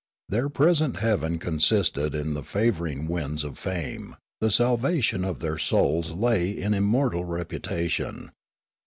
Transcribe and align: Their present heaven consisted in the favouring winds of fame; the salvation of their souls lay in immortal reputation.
Their 0.29 0.49
present 0.49 0.95
heaven 0.95 1.37
consisted 1.37 2.15
in 2.15 2.33
the 2.33 2.41
favouring 2.41 3.07
winds 3.07 3.43
of 3.43 3.59
fame; 3.59 4.15
the 4.39 4.49
salvation 4.49 5.23
of 5.23 5.41
their 5.41 5.59
souls 5.59 6.09
lay 6.09 6.49
in 6.49 6.73
immortal 6.73 7.23
reputation. 7.23 8.31